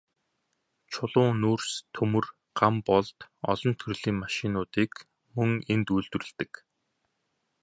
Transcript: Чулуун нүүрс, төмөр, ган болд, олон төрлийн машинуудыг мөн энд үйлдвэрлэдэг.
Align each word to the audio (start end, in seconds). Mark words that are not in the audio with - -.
Чулуун 0.95 1.35
нүүрс, 1.43 1.69
төмөр, 1.99 2.29
ган 2.59 2.81
болд, 2.89 3.19
олон 3.53 3.75
төрлийн 3.81 4.17
машинуудыг 4.23 4.91
мөн 5.35 5.51
энд 5.73 5.87
үйлдвэрлэдэг. 5.95 6.51